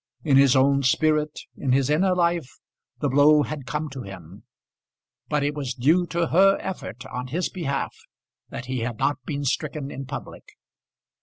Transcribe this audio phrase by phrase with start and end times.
[0.23, 2.57] In his own spirit, in his inner life,
[3.01, 4.45] the blow had come to him;
[5.29, 7.95] but it was due to her effort on his behalf
[8.49, 10.53] that he had not been stricken in public.